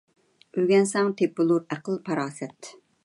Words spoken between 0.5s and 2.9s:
ئۆگەنسەڭ تېپىلۇر ئەقىل- پاراسەت.